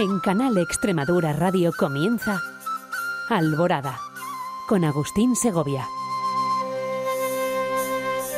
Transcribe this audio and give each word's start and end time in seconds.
En 0.00 0.18
Canal 0.18 0.56
Extremadura 0.56 1.34
Radio 1.34 1.72
comienza 1.76 2.40
Alborada 3.28 4.00
con 4.66 4.82
Agustín 4.82 5.36
Segovia. 5.36 5.86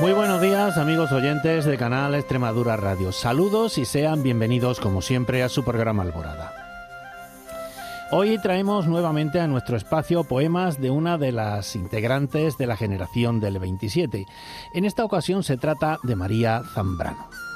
Muy 0.01 0.11
buenos 0.11 0.43
días 0.43 0.77
amigos 0.77 1.13
oyentes 1.13 1.65
de 1.65 1.79
Canal 1.79 2.17
Extremadura 2.17 2.77
Radio. 2.77 3.13
Saludos 3.13 3.79
y 3.79 3.85
sean 3.85 4.25
bienvenidos 4.25 4.81
como 4.81 5.03
siempre 5.03 5.45
a 5.45 5.49
su 5.49 5.63
programa 5.63 6.03
Alborada. 6.03 6.53
Hoy 8.11 8.39
traemos 8.43 8.89
nuevamente 8.89 9.39
a 9.39 9.47
nuestro 9.47 9.77
espacio 9.77 10.25
poemas 10.25 10.81
de 10.81 10.91
una 10.91 11.17
de 11.17 11.31
las 11.31 11.77
integrantes 11.77 12.59
de 12.59 12.67
la 12.67 12.77
generación 12.77 13.39
del 13.39 13.61
27. 13.61 14.27
En 14.75 14.85
esta 14.85 15.05
ocasión 15.05 15.45
se 15.45 15.59
trata 15.59 16.01
de 16.03 16.17
María 16.17 16.65
Zambrano. 16.75 17.52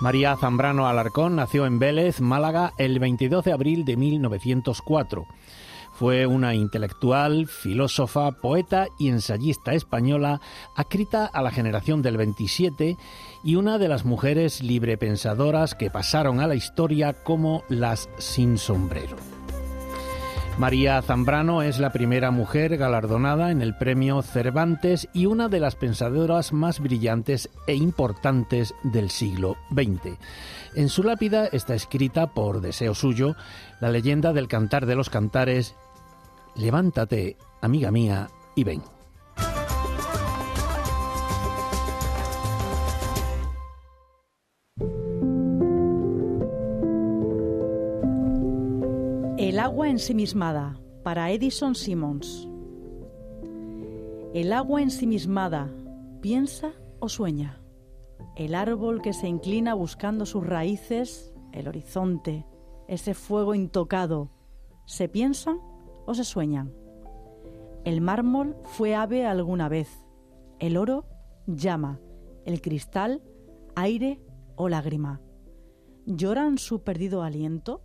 María 0.00 0.36
Zambrano 0.36 0.86
Alarcón 0.86 1.36
nació 1.36 1.66
en 1.66 1.78
Vélez, 1.78 2.20
Málaga, 2.20 2.74
el 2.78 2.98
22 2.98 3.44
de 3.44 3.52
abril 3.52 3.84
de 3.84 3.96
1904. 3.96 5.26
Fue 5.92 6.26
una 6.26 6.54
intelectual, 6.54 7.46
filósofa, 7.46 8.32
poeta 8.32 8.88
y 8.98 9.08
ensayista 9.08 9.74
española 9.74 10.40
adscrita 10.74 11.26
a 11.26 11.40
la 11.40 11.52
generación 11.52 12.02
del 12.02 12.16
27 12.16 12.96
y 13.44 13.54
una 13.54 13.78
de 13.78 13.88
las 13.88 14.04
mujeres 14.04 14.62
librepensadoras 14.62 15.76
que 15.76 15.90
pasaron 15.90 16.40
a 16.40 16.48
la 16.48 16.56
historia 16.56 17.12
como 17.12 17.62
las 17.68 18.08
sin 18.18 18.58
sombrero. 18.58 19.33
María 20.58 21.02
Zambrano 21.02 21.62
es 21.62 21.80
la 21.80 21.90
primera 21.90 22.30
mujer 22.30 22.76
galardonada 22.76 23.50
en 23.50 23.60
el 23.60 23.76
premio 23.76 24.22
Cervantes 24.22 25.08
y 25.12 25.26
una 25.26 25.48
de 25.48 25.58
las 25.58 25.74
pensadoras 25.74 26.52
más 26.52 26.78
brillantes 26.78 27.50
e 27.66 27.74
importantes 27.74 28.72
del 28.84 29.10
siglo 29.10 29.56
XX. 29.70 30.16
En 30.76 30.88
su 30.88 31.02
lápida 31.02 31.46
está 31.46 31.74
escrita, 31.74 32.28
por 32.28 32.60
deseo 32.60 32.94
suyo, 32.94 33.34
la 33.80 33.90
leyenda 33.90 34.32
del 34.32 34.46
cantar 34.46 34.86
de 34.86 34.94
los 34.94 35.10
cantares, 35.10 35.74
Levántate, 36.54 37.36
amiga 37.60 37.90
mía, 37.90 38.28
y 38.54 38.62
ven. 38.62 38.93
Ensimismada 49.94 50.80
para 51.04 51.30
Edison 51.30 51.76
Simmons. 51.76 52.48
El 54.34 54.52
agua 54.52 54.82
ensimismada, 54.82 55.72
¿piensa 56.20 56.72
o 56.98 57.08
sueña? 57.08 57.60
El 58.34 58.56
árbol 58.56 59.00
que 59.02 59.12
se 59.12 59.28
inclina 59.28 59.72
buscando 59.72 60.26
sus 60.26 60.44
raíces, 60.44 61.32
el 61.52 61.68
horizonte, 61.68 62.44
ese 62.88 63.14
fuego 63.14 63.54
intocado, 63.54 64.32
¿se 64.84 65.08
piensan 65.08 65.60
o 66.06 66.14
se 66.14 66.24
sueñan? 66.24 66.74
El 67.84 68.00
mármol 68.00 68.56
fue 68.64 68.96
ave 68.96 69.26
alguna 69.26 69.68
vez, 69.68 70.04
el 70.58 70.76
oro 70.76 71.04
llama, 71.46 72.00
el 72.44 72.60
cristal 72.60 73.22
aire 73.76 74.20
o 74.56 74.68
lágrima. 74.68 75.20
¿Lloran 76.04 76.58
su 76.58 76.82
perdido 76.82 77.22
aliento? 77.22 77.82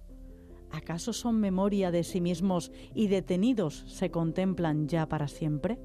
¿Acaso 0.72 1.14
son 1.14 1.40
memoria 1.40 1.92
de 1.92 2.04
sí 2.04 2.22
mismos 2.22 2.72
y 2.94 3.08
detenidos 3.08 3.86
se 3.88 4.12
contemplan 4.12 4.88
ya 4.88 5.08
para 5.08 5.28
siempre? 5.28 5.80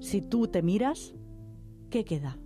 Si 0.00 0.20
tú 0.20 0.48
te 0.48 0.62
miras, 0.62 1.14
¿qué 1.90 2.04
queda? 2.04 2.38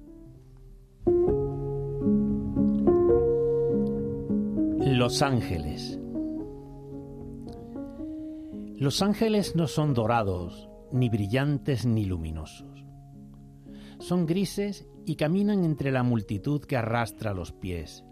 Los 4.78 5.22
ángeles. 5.22 5.98
Los 8.76 9.00
ángeles 9.02 9.56
no 9.56 9.66
son 9.66 9.94
dorados, 9.94 10.68
ni 10.92 11.08
brillantes 11.08 11.86
ni 11.86 12.04
luminosos. 12.04 12.84
Son 13.98 14.26
grises 14.26 14.86
y 15.06 15.16
caminan 15.16 15.64
entre 15.64 15.90
la 15.90 16.02
multitud 16.02 16.60
que 16.62 16.76
arrastra 16.76 17.32
los 17.32 17.52
pies 17.52 18.04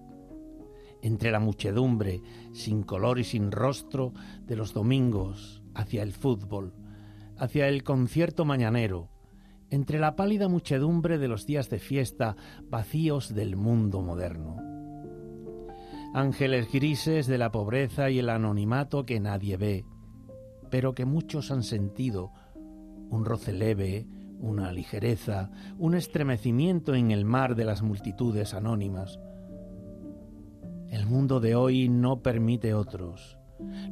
entre 1.02 1.30
la 1.30 1.40
muchedumbre, 1.40 2.22
sin 2.52 2.84
color 2.84 3.18
y 3.18 3.24
sin 3.24 3.52
rostro, 3.52 4.14
de 4.46 4.56
los 4.56 4.72
domingos, 4.72 5.62
hacia 5.74 6.02
el 6.02 6.12
fútbol, 6.12 6.72
hacia 7.36 7.68
el 7.68 7.82
concierto 7.82 8.44
mañanero, 8.44 9.10
entre 9.68 9.98
la 9.98 10.16
pálida 10.16 10.48
muchedumbre 10.48 11.18
de 11.18 11.28
los 11.28 11.44
días 11.44 11.68
de 11.70 11.78
fiesta 11.78 12.36
vacíos 12.68 13.34
del 13.34 13.56
mundo 13.56 14.00
moderno. 14.00 14.56
Ángeles 16.14 16.70
grises 16.70 17.26
de 17.26 17.38
la 17.38 17.50
pobreza 17.50 18.10
y 18.10 18.18
el 18.18 18.28
anonimato 18.28 19.04
que 19.04 19.18
nadie 19.18 19.56
ve, 19.56 19.84
pero 20.70 20.94
que 20.94 21.04
muchos 21.04 21.50
han 21.50 21.62
sentido, 21.62 22.32
un 23.08 23.24
roce 23.24 23.52
leve, 23.52 24.06
una 24.38 24.72
ligereza, 24.72 25.50
un 25.78 25.94
estremecimiento 25.94 26.94
en 26.94 27.10
el 27.10 27.24
mar 27.24 27.54
de 27.54 27.64
las 27.64 27.82
multitudes 27.82 28.54
anónimas, 28.54 29.18
el 30.92 31.06
mundo 31.06 31.40
de 31.40 31.54
hoy 31.54 31.88
no 31.88 32.20
permite 32.20 32.74
otros. 32.74 33.38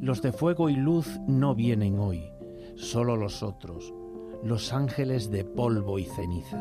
Los 0.03 0.21
de 0.21 0.33
fuego 0.33 0.69
y 0.69 0.77
luz 0.77 1.19
no 1.27 1.55
vienen 1.55 1.99
hoy, 1.99 2.31
solo 2.77 3.17
los 3.17 3.43
otros, 3.43 3.95
los 4.45 4.75
ángeles 4.75 5.31
de 5.31 5.45
polvo 5.45 5.99
y 5.99 6.05
ceniza. 6.05 6.59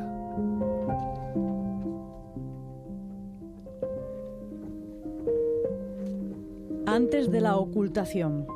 Antes 6.85 7.29
de 7.29 7.41
la 7.41 7.57
ocultación. 7.57 8.47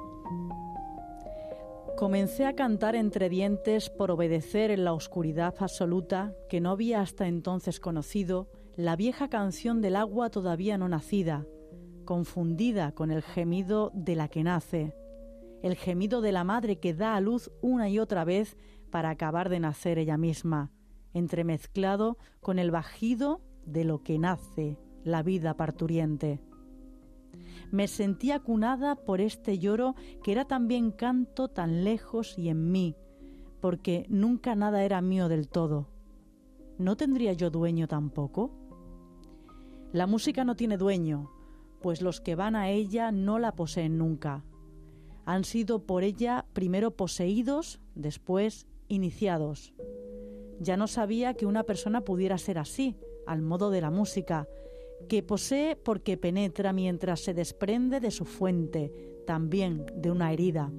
Comencé 1.97 2.45
a 2.45 2.55
cantar 2.55 2.95
entre 2.95 3.27
dientes 3.27 3.89
por 3.89 4.09
obedecer 4.09 4.71
en 4.71 4.85
la 4.85 4.93
oscuridad 4.93 5.53
absoluta 5.59 6.33
que 6.47 6.61
no 6.61 6.71
había 6.71 7.01
hasta 7.01 7.27
entonces 7.27 7.81
conocido 7.81 8.47
la 8.75 8.95
vieja 8.95 9.27
canción 9.27 9.81
del 9.81 9.97
agua 9.97 10.29
todavía 10.29 10.77
no 10.77 10.89
nacida, 10.89 11.45
confundida 12.05 12.93
con 12.93 13.11
el 13.11 13.21
gemido 13.21 13.91
de 13.93 14.15
la 14.15 14.27
que 14.27 14.43
nace, 14.43 14.95
el 15.63 15.75
gemido 15.75 16.21
de 16.21 16.31
la 16.31 16.43
madre 16.43 16.77
que 16.79 16.93
da 16.93 17.15
a 17.15 17.21
luz 17.21 17.51
una 17.61 17.89
y 17.89 17.97
otra 17.97 18.25
vez 18.25 18.57
para 18.91 19.09
acabar 19.09 19.49
de 19.49 19.59
nacer 19.59 19.97
ella 19.97 20.17
misma, 20.17 20.71
entremezclado 21.13 22.17
con 22.41 22.59
el 22.59 22.69
bajido 22.69 23.41
de 23.65 23.85
lo 23.85 24.03
que 24.03 24.19
nace, 24.19 24.77
la 25.03 25.23
vida 25.23 25.55
parturiente. 25.55 26.41
Me 27.71 27.87
sentía 27.87 28.39
cunada 28.39 28.95
por 28.95 29.21
este 29.21 29.57
lloro 29.57 29.95
que 30.21 30.31
era 30.31 30.45
también 30.45 30.91
canto 30.91 31.47
tan 31.47 31.83
lejos 31.83 32.37
y 32.37 32.49
en 32.49 32.71
mí, 32.71 32.95
porque 33.61 34.05
nunca 34.09 34.55
nada 34.55 34.83
era 34.83 35.01
mío 35.01 35.29
del 35.29 35.47
todo. 35.47 35.87
¿No 36.77 36.97
tendría 36.97 37.33
yo 37.33 37.49
dueño 37.49 37.87
tampoco? 37.87 38.51
La 39.91 40.07
música 40.07 40.43
no 40.43 40.55
tiene 40.55 40.77
dueño, 40.77 41.31
pues 41.83 42.01
los 42.01 42.21
que 42.21 42.33
van 42.33 42.55
a 42.55 42.69
ella 42.69 43.11
no 43.11 43.37
la 43.37 43.51
poseen 43.51 43.97
nunca. 43.97 44.45
Han 45.25 45.43
sido 45.43 45.85
por 45.85 46.03
ella 46.03 46.45
primero 46.53 46.91
poseídos, 46.91 47.81
después 47.93 48.67
iniciados. 48.87 49.73
Ya 50.61 50.77
no 50.77 50.87
sabía 50.87 51.33
que 51.33 51.45
una 51.45 51.63
persona 51.63 52.01
pudiera 52.01 52.37
ser 52.37 52.57
así, 52.57 52.95
al 53.27 53.41
modo 53.41 53.69
de 53.69 53.81
la 53.81 53.91
música, 53.91 54.47
que 55.09 55.23
posee 55.23 55.75
porque 55.75 56.15
penetra 56.17 56.71
mientras 56.71 57.19
se 57.19 57.33
desprende 57.33 57.99
de 57.99 58.11
su 58.11 58.23
fuente, 58.23 58.93
también 59.27 59.85
de 59.93 60.09
una 60.09 60.31
herida. 60.31 60.71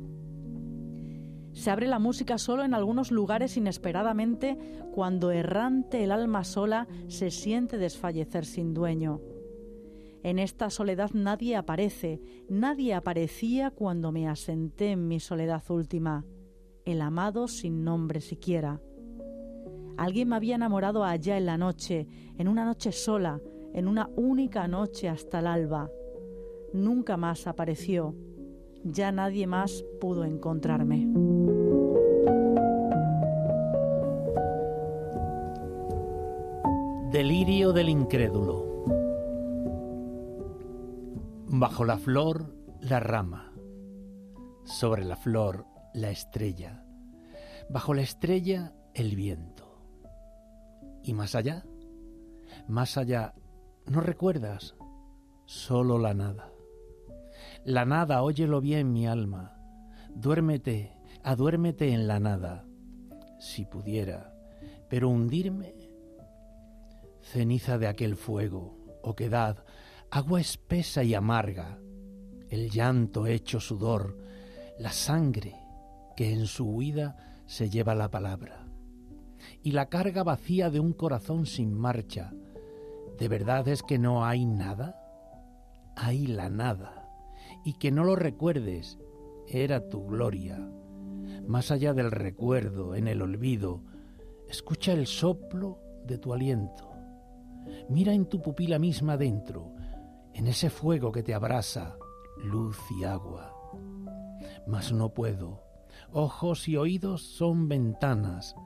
Se 1.53 1.71
abre 1.71 1.87
la 1.87 1.99
música 1.99 2.39
solo 2.39 2.65
en 2.65 2.73
algunos 2.73 3.11
lugares 3.11 3.59
inesperadamente 3.59 4.57
cuando 4.93 5.31
errante 5.31 6.03
el 6.03 6.13
alma 6.13 6.45
sola 6.45 6.89
se 7.09 7.31
siente 7.31 7.77
desfallecer 7.77 8.47
sin 8.47 8.73
dueño. 8.73 9.21
En 10.25 10.39
esta 10.39 10.71
soledad 10.71 11.11
nadie 11.13 11.55
aparece, 11.55 12.19
nadie 12.49 12.95
aparecía 12.95 13.71
cuando 13.71 14.11
me 14.11 14.27
asenté 14.27 14.93
en 14.93 15.07
mi 15.07 15.21
soledad 15.21 15.63
última, 15.69 16.25
el 16.87 17.03
amado 17.03 17.47
sin 17.47 17.85
nombre 17.85 18.23
siquiera. 18.23 18.81
Alguien 19.99 20.31
me 20.31 20.37
había 20.37 20.55
enamorado 20.55 21.05
allá 21.05 21.37
en 21.37 21.45
la 21.45 21.59
noche, 21.59 22.09
en 22.39 22.49
una 22.49 22.65
noche 22.65 22.91
sola, 22.91 23.39
en 23.75 23.87
una 23.87 24.09
única 24.17 24.67
noche 24.67 25.11
hasta 25.11 25.41
el 25.41 25.47
alba. 25.47 25.91
Nunca 26.73 27.19
más 27.19 27.47
apareció, 27.47 28.15
ya 28.83 29.13
nadie 29.13 29.47
más 29.47 29.85
pudo 30.01 30.25
encontrarme. 30.25 31.07
Delirio 37.13 37.75
del 37.75 37.91
incrédulo. 37.91 38.74
Bajo 41.57 41.85
la 41.85 41.99
flor, 41.99 42.53
la 42.81 42.99
rama. 42.99 43.53
Sobre 44.65 45.05
la 45.05 45.15
flor, 45.15 45.67
la 45.95 46.11
estrella. 46.11 46.85
Bajo 47.71 47.95
la 47.95 48.03
estrella, 48.03 48.73
el 48.93 49.15
viento. 49.15 49.81
¿Y 51.05 51.13
más 51.13 51.37
allá? 51.37 51.65
Más 52.67 52.99
allá, 52.99 53.35
¿no 53.87 54.01
recuerdas? 54.01 54.75
Solo 55.45 55.97
la 56.01 56.13
nada. 56.13 56.51
La 57.65 57.85
nada, 57.85 58.25
óyelo 58.25 58.61
bien, 58.61 58.93
mi 58.93 59.07
alma. 59.07 59.57
Duérmete, 60.13 60.99
aduérmete 61.23 61.93
en 61.93 62.09
la 62.09 62.19
nada. 62.19 62.65
Si 63.39 63.65
pudiera, 63.65 64.35
pero 64.89 65.09
hundirme. 65.09 65.73
Ceniza 67.21 67.79
de 67.79 67.87
aquel 67.87 68.17
fuego, 68.17 68.77
oquedad, 69.05 69.65
agua 70.15 70.41
espesa 70.41 71.03
y 71.03 71.13
amarga, 71.13 71.81
el 72.49 72.71
llanto 72.71 73.27
hecho 73.27 73.59
sudor, 73.59 74.17
la 74.79 74.93
sangre 74.93 75.57
que 76.17 76.33
en 76.33 76.47
su 76.47 76.69
huida 76.69 77.43
se 77.47 77.69
lleva 77.69 77.97
la 77.97 78.13
palabra, 78.13 78.65
y 79.61 79.73
la 79.73 79.89
carga 79.89 80.23
vacía 80.23 80.71
de 80.71 80.79
un 80.79 80.93
corazón 80.93 81.47
sin 81.47 81.75
marcha. 81.75 82.33
¿De 83.19 83.27
verdad 83.27 83.67
es 83.67 83.83
que 83.83 83.99
no 83.99 84.25
hay 84.25 84.47
nada? 84.47 84.95
Hay 85.97 86.29
la 86.29 86.49
nada, 86.49 87.09
y 87.65 87.73
que 87.73 87.91
no 87.91 88.05
lo 88.05 88.15
recuerdes 88.15 89.01
era 89.49 89.89
tu 89.89 90.07
gloria. 90.07 90.61
Más 91.49 91.73
allá 91.73 91.93
del 91.93 92.13
recuerdo, 92.13 92.95
en 92.95 93.09
el 93.09 93.21
olvido, 93.21 93.83
escucha 94.49 94.93
el 94.93 95.09
soplo 95.09 95.81
de 96.07 96.19
tu 96.19 96.33
aliento. 96.33 96.93
Mira 97.89 98.13
en 98.13 98.27
tu 98.27 98.41
pupila 98.41 98.79
misma 98.79 99.17
dentro, 99.17 99.75
en 100.35 100.49
ese 100.49 100.69
fuego 100.69 101.13
que 101.13 101.23
te 101.23 101.33
abrasa, 101.33 101.97
luz 102.37 102.77
y 102.91 103.05
agua. 103.05 103.55
Mas 104.67 104.93
no 104.93 105.15
puedo. 105.15 105.63
Ojos 106.13 106.69
y 106.69 106.77
oídos 106.77 107.23
son 107.23 107.69
ventanas. 107.69 108.57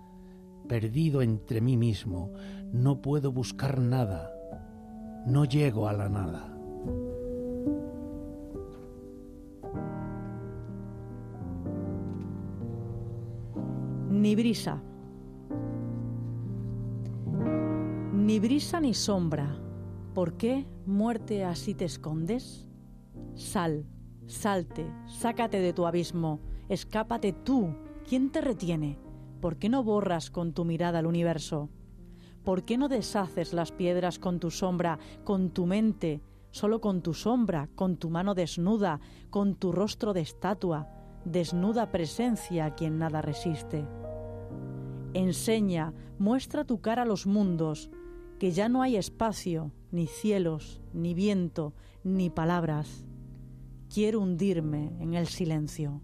Perdido 0.67 1.23
entre 1.23 1.61
mí 1.61 1.77
mismo, 1.77 2.33
no 2.73 3.01
puedo 3.01 3.33
buscar 3.33 3.81
nada. 3.81 4.33
No 5.27 5.45
llego 5.45 5.89
a 5.89 5.93
la 5.93 6.09
nada. 6.09 6.55
Ni 14.11 14.35
brisa. 14.35 14.83
Ni 18.15 18.41
brisa 18.41 18.81
ni 18.81 18.95
sombra. 18.95 19.68
¿Por 20.15 20.37
qué, 20.37 20.67
muerte, 20.87 21.45
así 21.45 21.75
te 21.75 21.85
escondes? 21.85 22.69
Sal, 23.35 23.87
salte, 24.27 24.91
sácate 25.07 25.61
de 25.61 25.73
tu 25.73 25.87
abismo, 25.87 26.41
escápate 26.69 27.33
tú. 27.33 27.75
¿Quién 28.09 28.31
te 28.31 28.41
retiene? 28.41 28.99
¿Por 29.41 29.59
qué 29.59 29.69
no 29.69 29.85
borras 29.85 30.31
con 30.31 30.53
tu 30.53 30.65
mirada 30.65 31.01
el 31.01 31.07
universo? 31.07 31.69
¿Por 32.43 32.65
qué 32.65 32.79
no 32.79 32.89
deshaces 32.89 33.53
las 33.53 33.71
piedras 33.71 34.19
con 34.19 34.41
tu 34.41 34.51
sombra, 34.51 34.99
con 35.25 35.51
tu 35.51 35.67
mente, 35.67 36.23
solo 36.51 36.81
con 36.81 37.03
tu 37.03 37.13
sombra, 37.13 37.69
con 37.75 37.97
tu 37.99 38.11
mano 38.11 38.35
desnuda, 38.35 39.01
con 39.31 39.55
tu 39.55 39.71
rostro 39.71 40.15
de 40.15 40.23
estatua, 40.23 40.89
desnuda 41.25 41.93
presencia 41.93 42.65
a 42.65 42.75
quien 42.75 42.99
nada 42.99 43.21
resiste? 43.21 43.87
Enseña, 45.13 45.93
muestra 46.19 46.65
tu 46.65 46.81
cara 46.81 47.03
a 47.03 47.07
los 47.07 47.27
mundos, 47.27 47.91
que 48.39 48.53
ya 48.53 48.69
no 48.69 48.83
hay 48.83 48.97
espacio, 48.97 49.73
ni 49.91 50.07
cielos, 50.07 50.81
ni 50.93 51.15
viento, 51.15 51.75
ni 52.05 52.31
palabras. 52.31 53.05
Quiero 53.93 54.21
hundirme 54.21 54.93
en 55.01 55.15
el 55.15 55.27
silencio. 55.27 56.03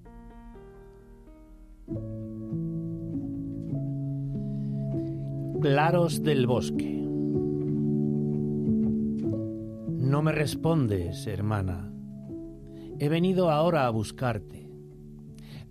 Claros 5.60 6.22
del 6.22 6.46
bosque. 6.46 7.00
No 10.14 10.22
me 10.22 10.32
respondes, 10.32 11.26
hermana. 11.26 11.90
He 12.98 13.08
venido 13.08 13.50
ahora 13.50 13.86
a 13.86 13.90
buscarte. 13.90 14.70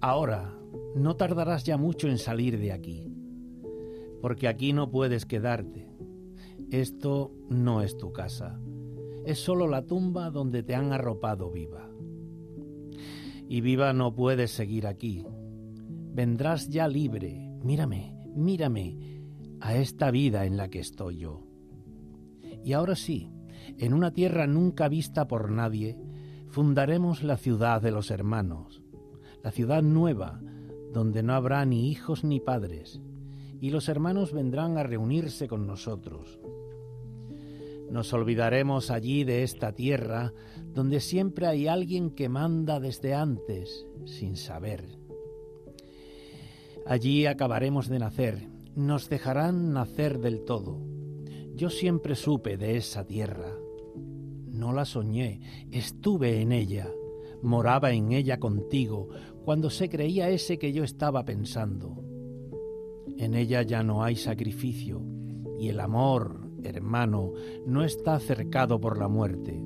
Ahora, 0.02 0.54
no 0.96 1.16
tardarás 1.16 1.64
ya 1.64 1.78
mucho 1.78 2.08
en 2.08 2.18
salir 2.18 2.60
de 2.60 2.72
aquí, 2.72 3.08
porque 4.22 4.48
aquí 4.48 4.74
no 4.74 4.92
puedes 4.92 5.26
quedarte. 5.26 5.93
Esto 6.74 7.32
no 7.52 7.84
es 7.84 7.98
tu 7.98 8.12
casa, 8.12 8.60
es 9.28 9.38
solo 9.38 9.68
la 9.68 9.86
tumba 9.86 10.32
donde 10.32 10.64
te 10.64 10.74
han 10.74 10.92
arropado 10.92 11.52
viva. 11.52 11.88
Y 13.48 13.62
viva 13.62 13.94
no 13.94 14.16
puedes 14.16 14.50
seguir 14.50 14.88
aquí. 14.88 15.24
Vendrás 16.16 16.70
ya 16.70 16.88
libre, 16.88 17.48
mírame, 17.62 18.16
mírame, 18.36 18.98
a 19.62 19.76
esta 19.76 20.10
vida 20.10 20.48
en 20.48 20.58
la 20.58 20.70
que 20.70 20.80
estoy 20.80 21.18
yo. 21.18 21.44
Y 22.64 22.74
ahora 22.74 22.96
sí, 22.96 23.32
en 23.78 23.94
una 23.94 24.12
tierra 24.12 24.48
nunca 24.48 24.90
vista 24.90 25.28
por 25.28 25.52
nadie, 25.52 25.96
fundaremos 26.48 27.22
la 27.22 27.38
ciudad 27.38 27.84
de 27.84 27.92
los 27.92 28.10
hermanos, 28.10 28.82
la 29.44 29.52
ciudad 29.52 29.84
nueva, 29.84 30.42
donde 30.92 31.22
no 31.22 31.34
habrá 31.36 31.68
ni 31.68 31.92
hijos 31.92 32.24
ni 32.24 32.40
padres, 32.40 33.00
y 33.62 33.70
los 33.70 33.90
hermanos 33.90 34.34
vendrán 34.34 34.80
a 34.80 34.84
reunirse 34.84 35.48
con 35.48 35.68
nosotros. 35.68 36.40
Nos 37.94 38.12
olvidaremos 38.12 38.90
allí 38.90 39.24
de 39.24 39.44
esta 39.44 39.74
tierra, 39.74 40.34
donde 40.74 41.00
siempre 41.00 41.46
hay 41.46 41.68
alguien 41.68 42.10
que 42.10 42.28
manda 42.28 42.80
desde 42.80 43.14
antes, 43.14 43.86
sin 44.06 44.36
saber. 44.36 44.98
Allí 46.88 47.28
acabaremos 47.28 47.90
de 47.90 48.00
nacer, 48.00 48.50
nos 48.76 49.10
dejarán 49.10 49.74
nacer 49.74 50.18
del 50.18 50.44
todo. 50.44 50.82
Yo 51.54 51.70
siempre 51.70 52.16
supe 52.16 52.58
de 52.58 52.78
esa 52.78 53.06
tierra. 53.06 53.54
No 54.48 54.74
la 54.74 54.86
soñé, 54.86 55.68
estuve 55.70 56.42
en 56.42 56.52
ella, 56.52 56.90
moraba 57.44 57.92
en 57.92 58.12
ella 58.12 58.40
contigo, 58.40 59.10
cuando 59.46 59.70
se 59.70 59.88
creía 59.88 60.32
ese 60.32 60.58
que 60.58 60.74
yo 60.74 60.84
estaba 60.84 61.26
pensando. 61.26 62.04
En 63.20 63.36
ella 63.36 63.62
ya 63.62 63.84
no 63.84 64.04
hay 64.04 64.16
sacrificio, 64.16 65.04
y 65.60 65.70
el 65.70 65.80
amor, 65.80 66.44
hermano, 66.64 67.34
no 67.66 67.84
está 67.84 68.20
cercado 68.20 68.80
por 68.80 68.98
la 68.98 69.08
muerte. 69.08 69.62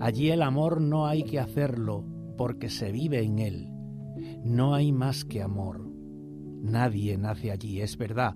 Allí 0.00 0.30
el 0.30 0.42
amor 0.42 0.80
no 0.80 1.06
hay 1.06 1.22
que 1.22 1.38
hacerlo, 1.38 2.04
porque 2.36 2.70
se 2.70 2.92
vive 2.92 3.22
en 3.22 3.38
él. 3.38 3.68
No 4.44 4.74
hay 4.74 4.92
más 4.92 5.24
que 5.24 5.42
amor. 5.42 5.88
Nadie 6.62 7.18
nace 7.18 7.50
allí, 7.50 7.80
es 7.80 7.96
verdad, 7.96 8.34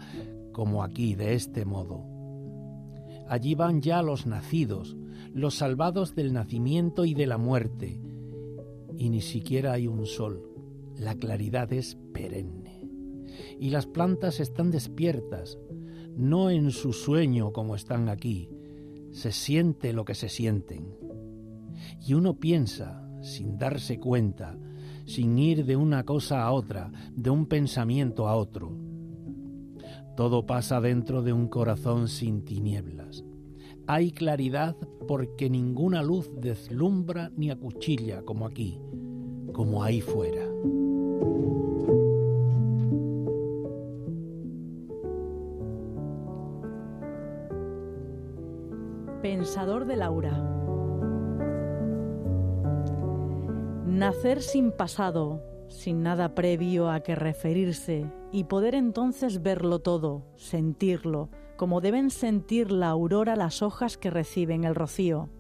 como 0.53 0.83
aquí, 0.83 1.15
de 1.15 1.35
este 1.35 1.65
modo. 1.65 2.05
Allí 3.29 3.55
van 3.55 3.81
ya 3.81 4.03
los 4.03 4.27
nacidos, 4.27 4.97
los 5.33 5.57
salvados 5.57 6.15
del 6.15 6.33
nacimiento 6.33 7.05
y 7.05 7.15
de 7.15 7.27
la 7.27 7.39
muerte, 7.39 8.01
y 8.97 9.11
ni 9.11 9.21
siquiera 9.21 9.73
hay 9.73 9.87
un 9.87 10.07
sol. 10.07 10.43
La 10.97 11.15
claridad 11.15 11.73
es 11.73 11.97
perenne. 12.13 12.81
Y 13.59 13.71
las 13.71 13.87
plantas 13.87 14.41
están 14.41 14.71
despiertas, 14.71 15.59
no 16.17 16.51
en 16.51 16.71
su 16.71 16.93
sueño 16.93 17.53
como 17.53 17.77
están 17.77 18.09
aquí. 18.09 18.49
Se 19.13 19.33
siente 19.33 19.93
lo 19.93 20.05
que 20.05 20.15
se 20.15 20.29
sienten. 20.29 20.95
Y 22.07 22.15
uno 22.15 22.35
piensa, 22.39 23.07
sin 23.23 23.59
darse 23.59 23.99
cuenta, 23.99 24.59
sin 25.05 25.39
ir 25.39 25.65
de 25.65 25.77
una 25.77 26.05
cosa 26.05 26.43
a 26.43 26.53
otra, 26.53 26.91
de 27.15 27.31
un 27.31 27.47
pensamiento 27.47 28.29
a 28.29 28.37
otro. 28.37 28.77
Todo 30.17 30.47
pasa 30.47 30.81
dentro 30.81 31.23
de 31.23 31.33
un 31.33 31.49
corazón 31.49 32.09
sin 32.09 32.45
tinieblas. 32.45 33.25
Hay 33.87 34.11
claridad 34.11 34.77
porque 35.07 35.49
ninguna 35.49 36.03
luz 36.03 36.31
deslumbra 36.41 37.31
ni 37.37 37.51
acuchilla 37.51 38.23
como 38.23 38.47
aquí, 38.47 38.81
como 39.53 39.85
ahí 39.85 40.01
fuera. 40.01 40.43
Pensador 49.57 49.87
de 49.87 49.97
Laura. 49.97 50.33
Nacer 53.87 54.43
sin 54.43 54.71
pasado, 54.71 55.43
sin 55.69 56.03
nada 56.03 56.35
previo 56.35 56.91
a 56.91 57.01
que 57.01 57.15
referirse, 57.15 58.13
y 58.33 58.45
poder 58.45 58.75
entonces 58.75 59.43
verlo 59.43 59.79
todo, 59.79 60.27
sentirlo, 60.37 61.31
como 61.57 61.81
deben 61.81 62.11
sentir 62.11 62.71
la 62.71 62.91
aurora 62.91 63.35
las 63.35 63.63
hojas 63.63 63.97
que 63.97 64.11
reciben 64.11 64.65
el 64.65 64.75
rocío. 64.75 65.31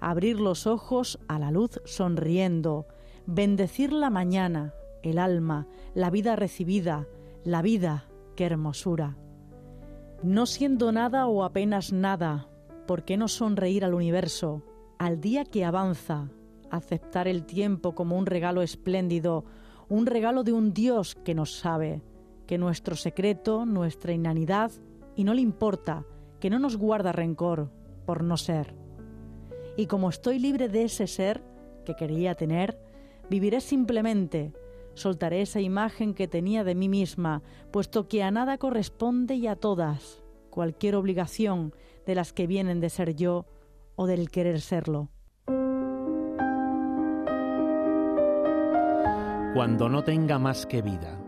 Abrir 0.00 0.40
los 0.40 0.66
ojos 0.66 1.20
a 1.28 1.38
la 1.38 1.52
luz 1.52 1.80
sonriendo, 1.84 2.88
bendecir 3.26 3.92
la 3.92 4.10
mañana, 4.10 4.74
el 5.04 5.20
alma, 5.20 5.68
la 5.94 6.10
vida 6.10 6.34
recibida, 6.34 7.06
la 7.44 7.62
vida, 7.62 8.08
qué 8.34 8.46
hermosura. 8.46 9.16
No 10.24 10.46
siendo 10.46 10.90
nada 10.90 11.28
o 11.28 11.44
apenas 11.44 11.92
nada, 11.92 12.49
¿por 12.90 13.04
qué 13.04 13.16
no 13.16 13.28
sonreír 13.28 13.84
al 13.84 13.94
universo, 13.94 14.64
al 14.98 15.20
día 15.20 15.44
que 15.44 15.64
avanza, 15.64 16.28
aceptar 16.72 17.28
el 17.28 17.46
tiempo 17.46 17.94
como 17.94 18.18
un 18.18 18.26
regalo 18.26 18.62
espléndido, 18.62 19.44
un 19.88 20.06
regalo 20.06 20.42
de 20.42 20.52
un 20.52 20.74
Dios 20.74 21.14
que 21.14 21.32
nos 21.32 21.56
sabe, 21.56 22.02
que 22.48 22.58
nuestro 22.58 22.96
secreto, 22.96 23.64
nuestra 23.64 24.12
inanidad, 24.12 24.72
y 25.14 25.22
no 25.22 25.34
le 25.34 25.40
importa, 25.40 26.04
que 26.40 26.50
no 26.50 26.58
nos 26.58 26.76
guarda 26.76 27.12
rencor 27.12 27.70
por 28.06 28.24
no 28.24 28.36
ser. 28.36 28.74
Y 29.76 29.86
como 29.86 30.08
estoy 30.08 30.40
libre 30.40 30.68
de 30.68 30.82
ese 30.82 31.06
ser, 31.06 31.44
que 31.84 31.94
quería 31.94 32.34
tener, 32.34 32.76
viviré 33.30 33.60
simplemente, 33.60 34.52
soltaré 34.94 35.42
esa 35.42 35.60
imagen 35.60 36.12
que 36.12 36.26
tenía 36.26 36.64
de 36.64 36.74
mí 36.74 36.88
misma, 36.88 37.44
puesto 37.70 38.08
que 38.08 38.24
a 38.24 38.32
nada 38.32 38.58
corresponde 38.58 39.36
y 39.36 39.46
a 39.46 39.54
todas, 39.54 40.24
cualquier 40.50 40.96
obligación 40.96 41.72
de 42.10 42.16
las 42.16 42.32
que 42.32 42.48
vienen 42.48 42.80
de 42.80 42.90
ser 42.90 43.14
yo 43.14 43.46
o 43.94 44.08
del 44.08 44.32
querer 44.32 44.60
serlo. 44.60 45.10
Cuando 49.54 49.88
no 49.88 50.02
tenga 50.02 50.40
más 50.40 50.66
que 50.66 50.82
vida. 50.82 51.22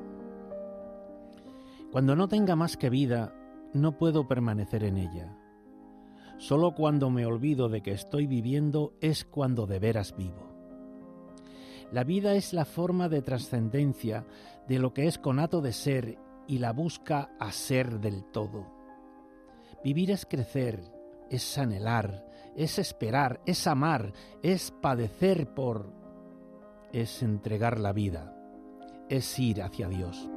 Cuando 1.92 2.16
no 2.16 2.26
tenga 2.26 2.56
más 2.56 2.76
que 2.76 2.90
vida, 2.90 3.32
no 3.72 3.96
puedo 3.96 4.26
permanecer 4.26 4.82
en 4.82 4.96
ella. 4.96 5.38
Solo 6.38 6.74
cuando 6.74 7.10
me 7.10 7.26
olvido 7.26 7.68
de 7.68 7.80
que 7.80 7.92
estoy 7.92 8.26
viviendo 8.26 8.94
es 9.00 9.24
cuando 9.24 9.68
de 9.68 9.78
veras 9.78 10.16
vivo. 10.16 10.50
La 11.92 12.02
vida 12.02 12.34
es 12.34 12.52
la 12.52 12.64
forma 12.64 13.08
de 13.08 13.22
trascendencia 13.22 14.26
de 14.66 14.80
lo 14.80 14.92
que 14.92 15.06
es 15.06 15.18
conato 15.18 15.60
de 15.60 15.74
ser 15.74 16.18
y 16.48 16.58
la 16.58 16.72
busca 16.72 17.30
a 17.38 17.52
ser 17.52 18.00
del 18.00 18.24
todo. 18.24 18.81
Vivir 19.84 20.12
es 20.12 20.26
crecer, 20.26 20.80
es 21.28 21.58
anhelar, 21.58 22.24
es 22.56 22.78
esperar, 22.78 23.40
es 23.46 23.66
amar, 23.66 24.12
es 24.42 24.70
padecer 24.70 25.52
por... 25.54 25.92
es 26.92 27.22
entregar 27.22 27.80
la 27.80 27.92
vida, 27.92 28.36
es 29.08 29.38
ir 29.40 29.60
hacia 29.60 29.88
Dios. 29.88 30.30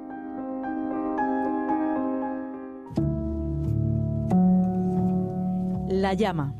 La 5.89 6.13
llama. 6.13 6.55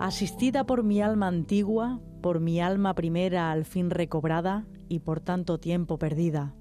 Asistida 0.00 0.64
por 0.64 0.82
mi 0.82 1.00
alma 1.00 1.28
antigua, 1.28 2.00
por 2.20 2.40
mi 2.40 2.60
alma 2.60 2.94
primera 2.94 3.52
al 3.52 3.64
fin 3.64 3.90
recobrada 3.90 4.66
y 4.88 5.00
por 5.00 5.20
tanto 5.20 5.58
tiempo 5.58 5.98
perdida. 5.98 6.54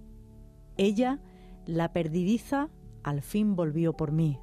Ella, 0.78 1.20
la 1.66 1.94
perdidiza, 1.94 2.70
al 3.04 3.24
fin 3.24 3.56
volvió 3.56 3.94
por 3.94 4.12
mí. 4.12 4.40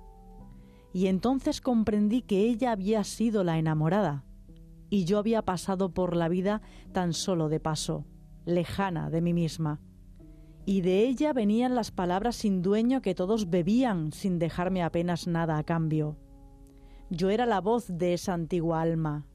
Y 0.94 1.08
entonces 1.08 1.60
comprendí 1.60 2.22
que 2.22 2.48
ella 2.48 2.72
había 2.72 3.04
sido 3.04 3.44
la 3.44 3.58
enamorada, 3.58 4.24
y 4.88 5.04
yo 5.04 5.18
había 5.18 5.42
pasado 5.42 5.92
por 5.92 6.16
la 6.16 6.28
vida 6.28 6.62
tan 6.92 7.12
solo 7.12 7.50
de 7.50 7.60
paso, 7.60 8.06
lejana 8.46 9.10
de 9.10 9.20
mí 9.20 9.34
misma. 9.34 9.82
Y 10.64 10.80
de 10.80 11.06
ella 11.06 11.34
venían 11.34 11.74
las 11.74 11.90
palabras 11.90 12.36
sin 12.36 12.62
dueño 12.62 13.02
que 13.02 13.14
todos 13.14 13.50
bebían 13.50 14.12
sin 14.12 14.38
dejarme 14.38 14.82
apenas 14.82 15.26
nada 15.26 15.58
a 15.58 15.64
cambio 15.64 16.16
yo 17.10 17.30
era 17.30 17.46
la 17.46 17.60
voz 17.60 17.86
de 17.88 18.14
esa 18.14 18.34
antigua 18.34 18.80
alma, 18.80 19.26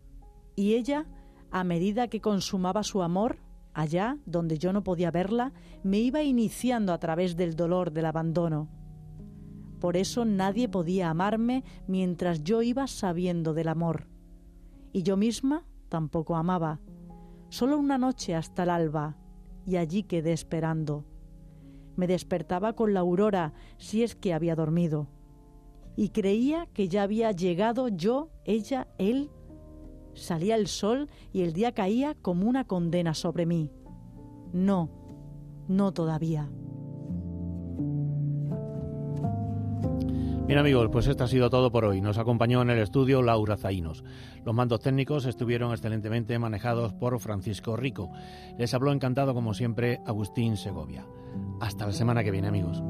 y 0.55 0.73
ella, 0.75 1.05
a 1.51 1.63
medida 1.63 2.07
que 2.07 2.21
consumaba 2.21 2.83
su 2.83 3.01
amor, 3.01 3.37
allá 3.73 4.17
donde 4.25 4.57
yo 4.57 4.73
no 4.73 4.83
podía 4.83 5.11
verla, 5.11 5.53
me 5.83 5.99
iba 5.99 6.21
iniciando 6.21 6.93
a 6.93 6.99
través 6.99 7.35
del 7.37 7.55
dolor 7.55 7.91
del 7.91 8.05
abandono. 8.05 8.69
Por 9.79 9.98
eso 9.98 10.25
nadie 10.25 10.67
podía 10.67 11.09
amarme 11.09 11.63
mientras 11.88 12.43
yo 12.43 12.62
iba 12.62 12.88
sabiendo 12.88 13.53
del 13.53 13.67
amor. 13.67 14.07
Y 14.91 15.03
yo 15.03 15.17
misma 15.17 15.65
tampoco 15.88 16.36
amaba. 16.36 16.79
Solo 17.50 17.77
una 17.77 17.98
noche 17.98 18.36
hasta 18.36 18.63
el 18.63 18.69
alba, 18.69 19.17
y 19.65 19.77
allí 19.77 20.03
quedé 20.03 20.33
esperando. 20.33 21.05
Me 21.95 22.07
despertaba 22.07 22.74
con 22.74 22.93
la 22.93 23.00
aurora 23.00 23.53
si 23.77 24.03
es 24.03 24.15
que 24.15 24.33
había 24.33 24.55
dormido 24.55 25.09
y 26.00 26.12
creía 26.12 26.65
que 26.67 26.88
ya 26.88 27.03
había 27.03 27.33
llegado 27.33 27.89
yo, 27.89 28.29
ella, 28.45 28.88
él. 28.98 29.29
Salía 30.13 30.55
el 30.55 30.67
sol 30.67 31.09
y 31.33 31.41
el 31.41 31.51
día 31.51 31.74
caía 31.74 32.15
como 32.15 32.48
una 32.48 32.65
condena 32.65 33.13
sobre 33.13 33.45
mí. 33.45 33.69
No, 34.53 34.89
no 35.67 35.91
todavía. 35.91 36.50
Bien 40.49 40.57
amigos, 40.57 40.89
pues 40.91 41.05
esto 41.05 41.25
ha 41.25 41.27
sido 41.27 41.51
todo 41.51 41.71
por 41.71 41.85
hoy. 41.85 42.01
Nos 42.01 42.17
acompañó 42.17 42.63
en 42.63 42.71
el 42.71 42.79
estudio 42.79 43.21
Laura 43.21 43.55
Zainos. 43.55 44.03
Los 44.43 44.55
mandos 44.55 44.79
técnicos 44.79 45.27
estuvieron 45.27 45.73
excelentemente 45.73 46.39
manejados 46.39 46.91
por 46.91 47.19
Francisco 47.19 47.77
Rico. 47.77 48.09
Les 48.57 48.73
habló 48.73 48.91
encantado 48.91 49.35
como 49.35 49.53
siempre 49.53 50.01
Agustín 50.07 50.57
Segovia. 50.57 51.05
Hasta 51.61 51.85
la 51.85 51.91
semana 51.91 52.23
que 52.23 52.31
viene 52.31 52.47
amigos. 52.47 52.81